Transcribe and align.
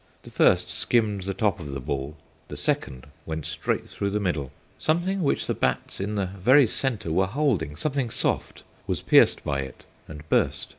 The 0.23 0.31
first 0.31 0.67
skimmed 0.67 1.21
the 1.25 1.35
top 1.35 1.59
of 1.59 1.69
the 1.73 1.79
ball, 1.79 2.17
the 2.47 2.57
second 2.57 3.05
went 3.27 3.45
straight 3.45 3.87
through 3.87 4.09
the 4.09 4.19
middle. 4.19 4.51
Something 4.79 5.21
which 5.21 5.45
the 5.45 5.53
bats 5.53 5.99
in 5.99 6.15
the 6.15 6.25
very 6.39 6.65
centre 6.65 7.11
were 7.11 7.27
holding 7.27 7.75
something 7.75 8.09
soft 8.09 8.63
was 8.87 9.03
pierced 9.03 9.43
by 9.43 9.59
it, 9.59 9.83
and 10.07 10.27
burst. 10.27 10.69